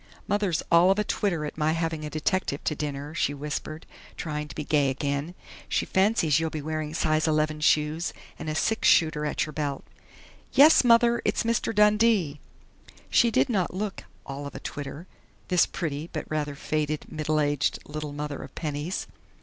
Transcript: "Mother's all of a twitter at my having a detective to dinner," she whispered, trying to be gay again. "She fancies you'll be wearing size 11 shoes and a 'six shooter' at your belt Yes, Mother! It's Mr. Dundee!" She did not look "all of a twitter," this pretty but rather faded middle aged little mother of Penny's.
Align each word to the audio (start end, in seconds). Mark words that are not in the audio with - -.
"Mother's 0.27 0.63
all 0.71 0.89
of 0.89 0.97
a 0.97 1.03
twitter 1.03 1.45
at 1.45 1.59
my 1.59 1.73
having 1.73 2.03
a 2.03 2.09
detective 2.09 2.63
to 2.63 2.73
dinner," 2.73 3.13
she 3.13 3.35
whispered, 3.35 3.85
trying 4.17 4.47
to 4.47 4.55
be 4.55 4.63
gay 4.63 4.89
again. 4.89 5.35
"She 5.69 5.85
fancies 5.85 6.39
you'll 6.39 6.49
be 6.49 6.59
wearing 6.59 6.95
size 6.95 7.27
11 7.27 7.59
shoes 7.59 8.11
and 8.39 8.49
a 8.49 8.55
'six 8.55 8.87
shooter' 8.87 9.27
at 9.27 9.45
your 9.45 9.53
belt 9.53 9.83
Yes, 10.53 10.83
Mother! 10.83 11.21
It's 11.23 11.43
Mr. 11.43 11.71
Dundee!" 11.71 12.39
She 13.11 13.29
did 13.29 13.47
not 13.47 13.75
look 13.75 14.05
"all 14.25 14.47
of 14.47 14.55
a 14.55 14.59
twitter," 14.59 15.05
this 15.49 15.67
pretty 15.67 16.09
but 16.11 16.25
rather 16.31 16.55
faded 16.55 17.05
middle 17.11 17.39
aged 17.39 17.77
little 17.85 18.11
mother 18.11 18.41
of 18.41 18.55
Penny's. 18.55 19.05